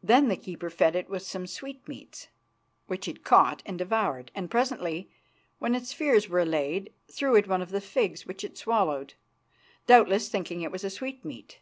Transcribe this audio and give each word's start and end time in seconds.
Then 0.00 0.28
the 0.28 0.36
keeper 0.36 0.70
fed 0.70 0.94
it 0.94 1.10
with 1.10 1.24
some 1.24 1.44
sweetmeats, 1.44 2.28
which 2.86 3.08
it 3.08 3.24
caught 3.24 3.64
and 3.66 3.76
devoured, 3.76 4.30
and 4.32 4.48
presently, 4.48 5.10
when 5.58 5.74
its 5.74 5.92
fears 5.92 6.28
were 6.28 6.38
allayed, 6.38 6.92
threw 7.10 7.34
it 7.34 7.48
one 7.48 7.60
of 7.60 7.70
the 7.70 7.80
figs, 7.80 8.26
which 8.26 8.44
it 8.44 8.56
swallowed, 8.56 9.14
doubtless 9.88 10.28
thinking 10.28 10.62
it 10.62 10.72
a 10.72 10.88
sweetmeat. 10.88 11.58